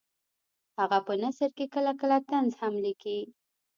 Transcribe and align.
هغه 0.79 0.99
په 1.07 1.13
نثر 1.23 1.49
کې 1.57 1.65
کله 1.73 1.91
کله 2.01 2.17
طنز 2.29 2.51
هم 2.61 2.73
لیکي 2.85 3.19